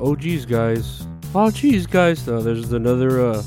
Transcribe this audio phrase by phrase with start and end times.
[0.00, 1.06] Oh, geez, guys.
[1.34, 2.26] Oh, geez, guys.
[2.26, 3.42] Uh, there's another, uh,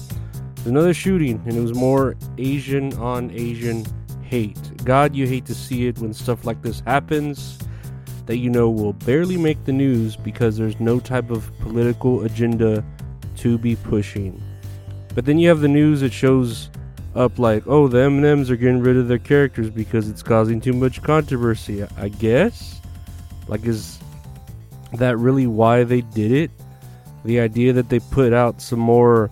[0.66, 3.84] another shooting, and it was more Asian on Asian
[4.22, 4.86] hate.
[4.86, 7.58] God, you hate to see it when stuff like this happens.
[8.28, 12.86] That you know will barely make the news because there's no type of political agenda
[13.38, 14.42] to be pushing.
[15.16, 16.70] But then you have the news that shows
[17.16, 20.74] up like, oh, the M&Ms are getting rid of their characters because it's causing too
[20.74, 21.84] much controversy.
[21.98, 22.80] I guess.
[23.48, 24.00] Like, is
[24.98, 26.52] that really why they did it?
[27.26, 29.32] The idea that they put out some more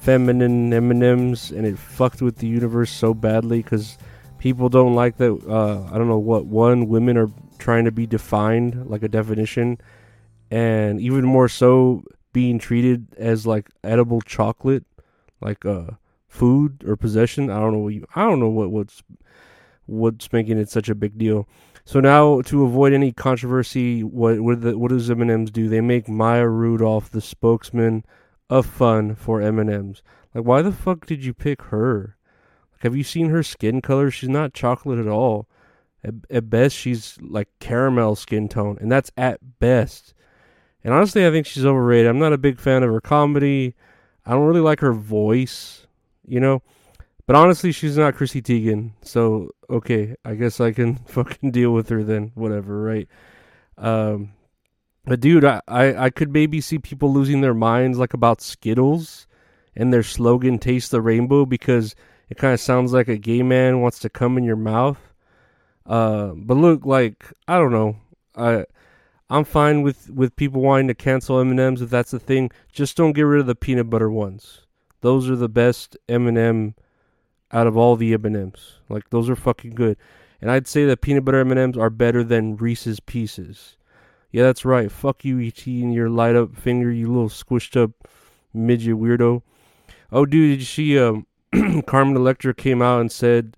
[0.00, 3.98] feminine M&Ms and it fucked with the universe so badly because
[4.38, 5.32] people don't like that.
[5.46, 9.78] Uh, I don't know what one women are trying to be defined like a definition,
[10.50, 14.84] and even more so being treated as like edible chocolate,
[15.40, 15.86] like uh
[16.28, 17.50] food or possession.
[17.50, 19.02] I don't know what you, I don't know what what's
[19.86, 21.48] what's making it such a big deal.
[21.88, 25.70] So now, to avoid any controversy, what what, the, what does M&M's do?
[25.70, 28.04] They make Maya Rudolph the spokesman
[28.50, 30.02] of fun for M&M's.
[30.34, 32.18] Like, why the fuck did you pick her?
[32.72, 34.10] Like, have you seen her skin color?
[34.10, 35.48] She's not chocolate at all.
[36.04, 40.12] At, at best, she's like caramel skin tone, and that's at best.
[40.84, 42.06] And honestly, I think she's overrated.
[42.06, 43.74] I'm not a big fan of her comedy.
[44.26, 45.86] I don't really like her voice,
[46.26, 46.60] you know.
[47.28, 51.90] But honestly, she's not Chrissy Teigen, so okay, I guess I can fucking deal with
[51.90, 52.32] her then.
[52.34, 53.06] Whatever, right?
[53.76, 54.32] Um,
[55.04, 59.26] but dude, I, I, I could maybe see people losing their minds like about Skittles
[59.76, 61.94] and their slogan "Taste the Rainbow" because
[62.30, 64.98] it kind of sounds like a gay man wants to come in your mouth.
[65.84, 67.96] Uh, but look, like I don't know,
[68.36, 68.64] I
[69.28, 72.50] I'm fine with with people wanting to cancel M and M's if that's the thing.
[72.72, 74.62] Just don't get rid of the peanut butter ones.
[75.02, 76.74] Those are the best M and m
[77.52, 78.78] out of all the M&Ms.
[78.88, 79.96] Like those are fucking good.
[80.40, 83.76] And I'd say that peanut butter M&Ms are better than Reese's Pieces.
[84.30, 84.92] Yeah, that's right.
[84.92, 87.90] Fuck you, ET, and your light up finger, you little squished up
[88.52, 89.42] midget weirdo.
[90.12, 90.98] Oh, dude, did she?
[90.98, 91.26] Um,
[91.86, 93.56] Carmen Electra came out and said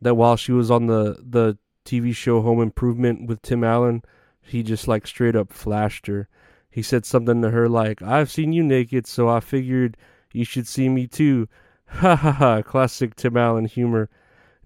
[0.00, 4.02] that while she was on the the TV show Home Improvement with Tim Allen,
[4.42, 6.28] he just like straight up flashed her.
[6.70, 9.96] He said something to her like, "I've seen you naked, so I figured
[10.32, 11.48] you should see me too."
[11.88, 12.62] Ha ha ha!
[12.62, 14.08] Classic Tim Allen humor.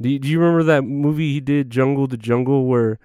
[0.00, 2.98] Do you, do you remember that movie he did, Jungle to Jungle, where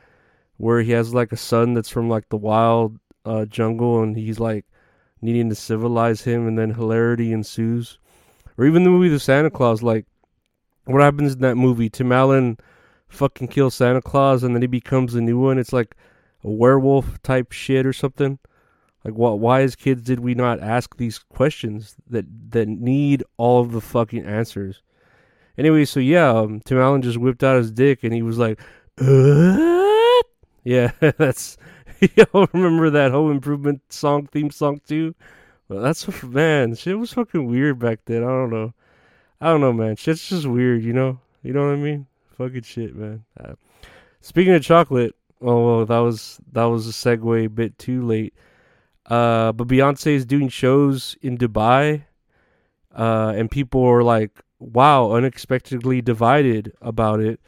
[0.58, 4.40] where he has like a son that's from like the wild uh, jungle, and he's
[4.40, 4.66] like
[5.22, 8.00] needing to civilize him, and then hilarity ensues.
[8.58, 10.06] Or even the movie The Santa Claus, like
[10.86, 11.90] what happens in that movie?
[11.90, 12.58] Tim Allen
[13.10, 15.60] fucking kills Santa Claus, and then he becomes a new one.
[15.60, 15.96] It's like
[16.44, 18.40] a werewolf type shit or something.
[19.04, 19.40] Like, what?
[19.40, 23.82] Why, as kids, did we not ask these questions that that need all of the
[23.82, 24.82] fucking answers?
[25.58, 28.60] Anyway, so yeah, um, Tim Allen just whipped out his dick and he was like,
[29.00, 30.22] uh?
[30.64, 31.58] "Yeah, that's."
[32.16, 35.16] Y'all remember that Home Improvement song theme song too?
[35.68, 38.24] Well, that's man, shit was fucking weird back then.
[38.24, 38.74] I don't know.
[39.42, 39.96] I don't know, man.
[39.96, 41.20] Shit's just weird, you know.
[41.44, 42.08] You know what I mean?
[42.38, 43.24] Fucking shit, man.
[43.40, 43.54] Uh,
[44.22, 48.34] speaking of chocolate, oh well, that was that was a segue a bit too late.
[49.08, 52.04] Uh, but Beyonce is doing shows in Dubai
[52.98, 57.40] uh, and people are like, "Wow!" unexpectedly divided about it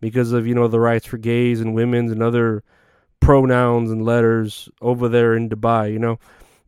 [0.00, 2.62] because of you know the rights for gays and women's and other
[3.20, 5.90] pronouns and letters over there in Dubai.
[5.90, 6.18] You know,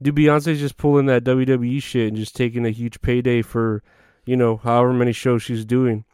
[0.00, 3.82] dude, Beyonce's just pulling that WWE shit and just taking a huge payday for
[4.24, 6.04] you know however many shows she's doing.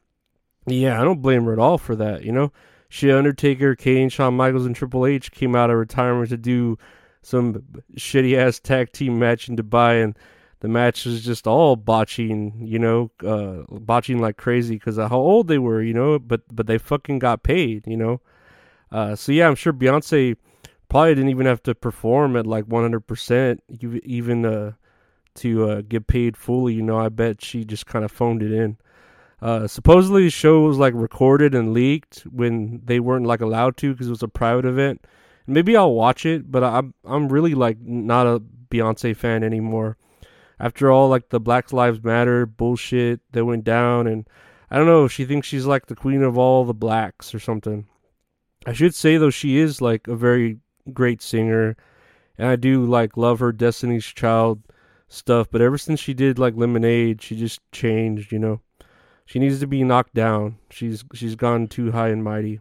[0.67, 2.25] Yeah, I don't blame her at all for that.
[2.25, 2.53] You know,
[2.89, 6.77] she Undertaker, Kane, Shawn Michaels, and Triple H came out of retirement to do
[7.27, 7.55] some
[7.97, 10.17] shitty ass tag team match in Dubai, and
[10.61, 15.19] the match was just all botching, you know, uh, botching like crazy because of how
[15.19, 16.19] old they were, you know.
[16.19, 18.21] But but they fucking got paid, you know.
[18.93, 20.37] Uh, so yeah, I'm sure Beyonce
[20.89, 23.59] probably didn't even have to perform at like 100%,
[24.05, 24.73] even uh,
[25.35, 26.75] to uh, get paid fully.
[26.75, 28.79] You know, I bet she just kind of phoned it in.
[29.43, 33.93] Uh, supposedly, the show was like recorded and leaked when they weren't like allowed to
[33.93, 35.05] because it was a private event.
[35.47, 39.97] Maybe I'll watch it, but I'm I'm really like not a Beyonce fan anymore.
[40.59, 44.29] After all, like the Black Lives Matter bullshit that went down, and
[44.71, 47.87] I don't know, she thinks she's like the queen of all the blacks or something.
[48.67, 50.59] I should say though, she is like a very
[50.93, 51.77] great singer,
[52.39, 54.63] and I do like love her Destiny's Child
[55.09, 55.49] stuff.
[55.51, 58.33] But ever since she did like Lemonade, she just changed.
[58.33, 58.61] You know.
[59.27, 60.59] She needs to be knocked down.
[60.71, 62.61] She's she's gone too high and mighty.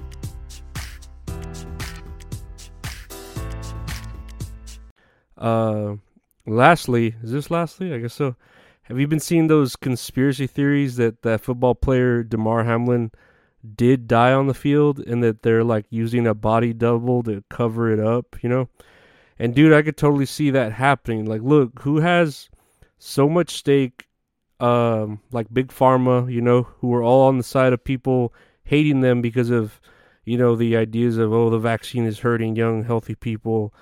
[5.41, 5.95] Uh,
[6.45, 7.93] lastly, is this lastly?
[7.93, 8.35] I guess so.
[8.83, 13.11] Have you been seeing those conspiracy theories that that football player Damar Hamlin
[13.75, 17.91] did die on the field and that they're like using a body double to cover
[17.91, 18.69] it up, you know?
[19.39, 21.25] And dude, I could totally see that happening.
[21.25, 22.49] Like, look, who has
[22.99, 24.07] so much stake
[24.59, 28.33] um like big pharma, you know, who are all on the side of people
[28.63, 29.79] hating them because of
[30.25, 33.73] you know the ideas of oh the vaccine is hurting young healthy people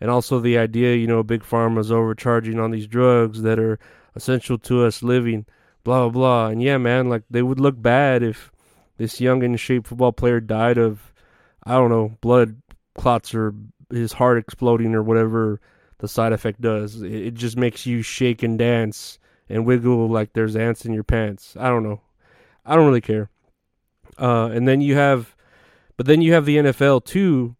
[0.00, 3.78] and also the idea, you know, big pharma is overcharging on these drugs that are
[4.14, 5.46] essential to us living,
[5.82, 6.46] blah blah blah.
[6.48, 8.50] And yeah, man, like they would look bad if
[8.96, 11.12] this young and shape football player died of,
[11.64, 12.60] I don't know, blood
[12.94, 13.54] clots or
[13.90, 15.60] his heart exploding or whatever
[15.98, 17.02] the side effect does.
[17.02, 19.18] It, it just makes you shake and dance
[19.48, 21.56] and wiggle like there's ants in your pants.
[21.58, 22.00] I don't know.
[22.64, 23.30] I don't really care.
[24.18, 25.34] Uh, and then you have,
[25.96, 27.56] but then you have the NFL too,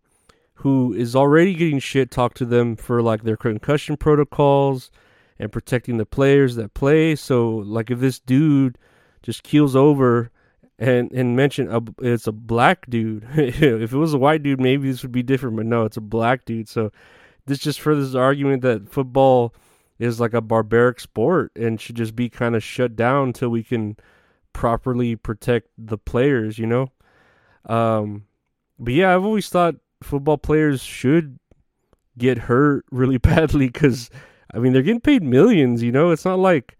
[0.54, 4.90] who is already getting shit talked to them for like their concussion protocols
[5.38, 7.16] and protecting the players that play.
[7.16, 8.78] So like if this dude
[9.22, 10.30] just keels over
[10.78, 13.26] and and mention a, it's a black dude.
[13.34, 13.62] if
[13.92, 15.56] it was a white dude, maybe this would be different.
[15.56, 16.68] But no, it's a black dude.
[16.68, 16.92] So
[17.46, 19.54] this just furthers the argument that football
[19.98, 23.62] is like a barbaric sport and should just be kind of shut down until we
[23.62, 23.96] can
[24.52, 26.58] properly protect the players.
[26.58, 26.92] You know.
[27.66, 28.26] Um,
[28.78, 31.38] but yeah, I've always thought football players should
[32.16, 34.10] get hurt really badly because
[34.52, 35.82] I mean they're getting paid millions.
[35.82, 36.78] You know, it's not like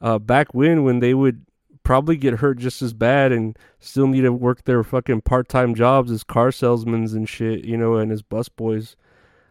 [0.00, 1.44] uh, back when when they would
[1.82, 5.74] probably get hurt just as bad and still need to work their fucking part time
[5.74, 7.64] jobs as car salesmen and shit.
[7.64, 8.96] You know, and as bus boys.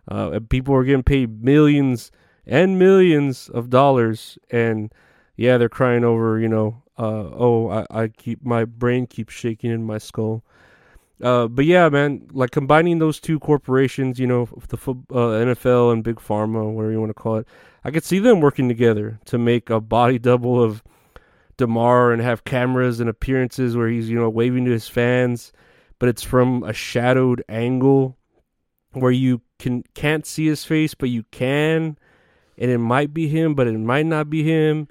[0.10, 2.12] Uh, people are getting paid millions
[2.46, 4.94] and millions of dollars, and
[5.36, 6.40] yeah, they're crying over.
[6.40, 10.44] You know, uh, oh, I, I keep my brain keeps shaking in my skull.
[11.22, 16.04] Uh, but yeah, man, like combining those two corporations, you know, the uh, NFL and
[16.04, 17.48] Big Pharma, whatever you want to call it,
[17.84, 20.84] I could see them working together to make a body double of
[21.58, 25.52] Damar and have cameras and appearances where he's, you know, waving to his fans,
[25.98, 28.16] but it's from a shadowed angle
[28.92, 31.98] where you can can't see his face, but you can,
[32.60, 34.88] and it might be him, but it might not be him,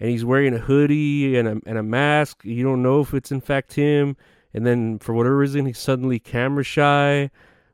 [0.00, 2.40] and he's wearing a hoodie and a and a mask.
[2.44, 4.16] You don't know if it's in fact him
[4.54, 7.30] and then for whatever reason he's suddenly camera shy.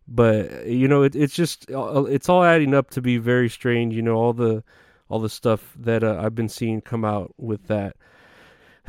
[0.06, 3.94] But you know it, it's just uh, it's all adding up to be very strange
[3.94, 4.62] you know all the
[5.08, 7.96] all the stuff that uh, i've been seeing come out with that.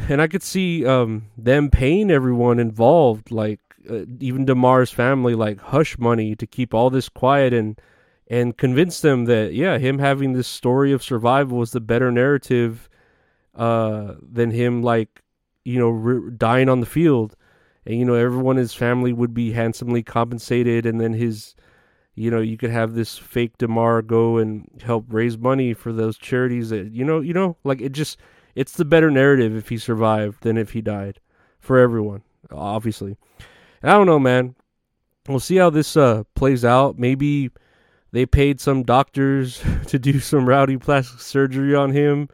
[0.10, 5.60] And I could see um, them paying everyone involved, like uh, even Damar's family, like
[5.60, 7.80] hush money to keep all this quiet and
[8.28, 12.90] and convince them that yeah, him having this story of survival was the better narrative
[13.56, 15.22] uh, than him like
[15.64, 17.36] you know re- dying on the field,
[17.86, 21.56] and you know everyone in his family would be handsomely compensated, and then his
[22.16, 26.18] you know you could have this fake Damar go and help raise money for those
[26.18, 28.18] charities that you know you know like it just
[28.56, 31.20] it's the better narrative if he survived than if he died
[31.60, 33.18] for everyone obviously.
[33.82, 34.56] And i don't know man.
[35.28, 37.00] We'll see how this uh plays out.
[37.00, 37.50] Maybe
[38.12, 42.30] they paid some doctors to do some rowdy plastic surgery on him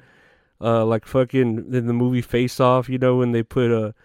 [0.59, 3.95] uh like fucking in the movie face off you know when they put a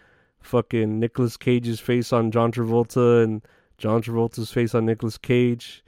[0.47, 3.43] fucking Nicolas Cage's face on John Travolta and
[3.79, 5.85] John Travolta's face on Nicolas Cage.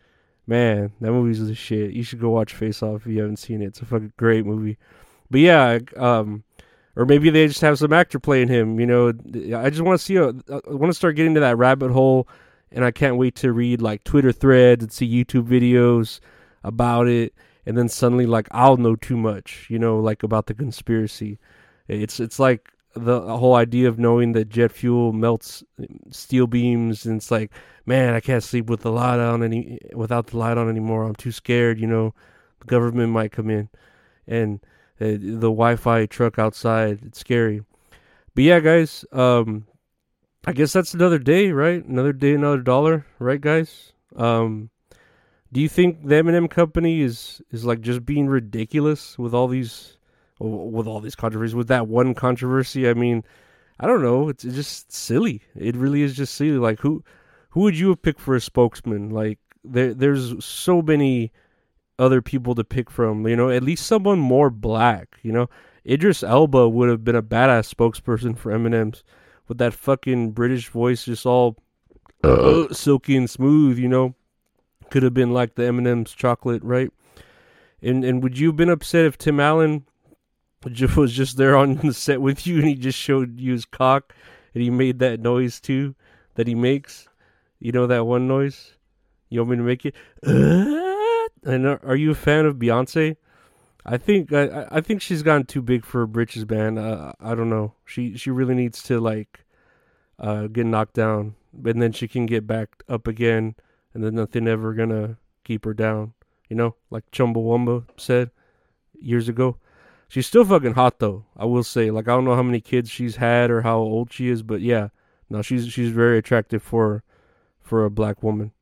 [0.46, 1.92] Man, that movie's the shit.
[1.92, 3.66] You should go watch Face Off if you haven't seen it.
[3.66, 4.78] It's a fucking great movie.
[5.30, 6.42] But yeah, um,
[6.96, 8.80] or maybe they just have some actor playing him.
[8.80, 9.08] You know,
[9.54, 10.16] I just want to see.
[10.16, 12.28] A, I want to start getting to that rabbit hole,
[12.72, 16.20] and I can't wait to read like Twitter threads and see YouTube videos
[16.64, 17.34] about it.
[17.66, 19.66] And then suddenly, like, I'll know too much.
[19.68, 21.38] You know, like about the conspiracy.
[21.88, 25.62] It's it's like the whole idea of knowing that jet fuel melts
[26.10, 27.50] steel beams and it's like
[27.86, 31.04] man i can't sleep with the light on any without the light on anymore.
[31.04, 32.14] I'm too scared you know.
[32.60, 33.68] The government might come in
[34.26, 34.60] and
[35.00, 37.62] uh, the wi-fi truck outside it's scary.
[38.34, 39.66] But yeah guys um
[40.46, 41.84] i guess that's another day right?
[41.84, 43.92] Another day another dollar right guys?
[44.16, 44.70] Um
[45.52, 49.97] do you think the M&M company is is like just being ridiculous with all these
[50.38, 51.54] with all these controversies.
[51.54, 53.24] With that one controversy, I mean,
[53.80, 54.28] I don't know.
[54.28, 55.42] It's, just silly.
[55.54, 56.58] It really is just silly.
[56.58, 57.04] Like who
[57.50, 59.10] who would you have picked for a spokesman?
[59.10, 61.32] Like there there's so many
[61.98, 63.26] other people to pick from.
[63.26, 65.18] You know, at least someone more black.
[65.22, 65.50] You know,
[65.86, 69.04] Idris Elba would have been a badass spokesperson for M&M's
[69.46, 71.56] with that fucking British voice, just all
[72.24, 73.78] uh, silky and smooth.
[73.78, 74.14] You know,
[74.90, 76.90] could have been like the M&M's chocolate, right?
[77.80, 79.84] And and would you have been upset if Tim Allen
[80.96, 84.14] was just there on the set with you and he just showed you his cock
[84.54, 85.94] and he made that noise too
[86.34, 87.08] that he makes.
[87.60, 88.72] You know that one noise?
[89.28, 89.94] You want me to make it?
[91.44, 93.16] And are you a fan of Beyonce?
[93.86, 96.78] I think I I think she's gotten too big for britches, man.
[96.78, 97.74] Uh, I don't know.
[97.84, 99.44] She she really needs to like
[100.18, 103.54] uh, get knocked down, and then she can get back up again,
[103.94, 106.12] and then nothing ever gonna keep her down.
[106.48, 108.30] You know, like Chumbawamba said
[109.00, 109.56] years ago.
[110.08, 111.24] She's still fucking hot though.
[111.36, 111.90] I will say.
[111.90, 114.60] Like I don't know how many kids she's had or how old she is, but
[114.60, 114.88] yeah,
[115.28, 117.02] no, she's she's very attractive for
[117.62, 118.52] for a black woman.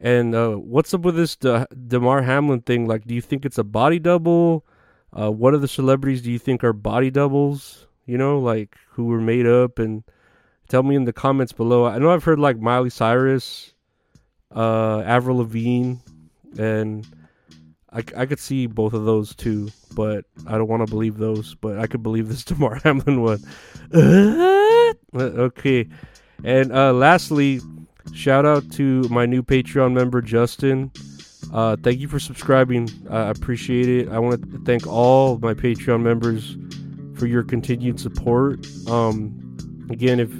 [0.00, 2.86] And uh, what's up with this De- Damar Hamlin thing?
[2.86, 4.64] Like, do you think it's a body double?
[5.12, 7.86] Uh, what other celebrities do you think are body doubles?
[8.04, 9.78] You know, like who were made up?
[9.78, 10.04] And
[10.68, 11.86] tell me in the comments below.
[11.86, 13.72] I know I've heard like Miley Cyrus,
[14.54, 15.94] uh, Avril Lavigne,
[16.58, 17.06] and
[17.96, 21.54] I, I could see both of those too, but I don't want to believe those.
[21.54, 23.42] But I could believe this Damar Hamlin one.
[25.14, 25.88] okay,
[26.44, 27.60] and uh, lastly,
[28.12, 30.92] shout out to my new Patreon member Justin.
[31.54, 32.90] Uh, thank you for subscribing.
[33.08, 34.08] I appreciate it.
[34.10, 36.58] I want to thank all my Patreon members
[37.18, 38.66] for your continued support.
[38.88, 40.30] Um, again, if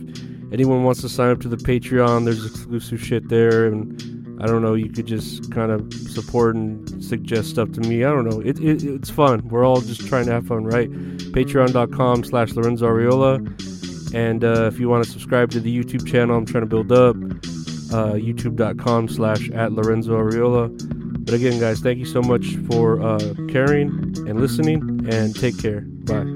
[0.53, 4.62] anyone wants to sign up to the Patreon, there's exclusive shit there and I don't
[4.62, 4.75] know.
[4.75, 8.05] You could just kind of support and suggest stuff to me.
[8.05, 8.40] I don't know.
[8.40, 9.47] It, it it's fun.
[9.49, 10.90] We're all just trying to have fun, right?
[10.90, 14.14] Patreon.com slash Lorenzo Ariola.
[14.14, 16.93] And uh, if you want to subscribe to the YouTube channel I'm trying to build
[16.93, 21.25] up, uh, youtube.com slash at Lorenzo Ariola.
[21.25, 23.88] But again, guys, thank you so much for uh, caring
[24.28, 25.81] and listening, and take care.
[25.81, 26.36] Bye.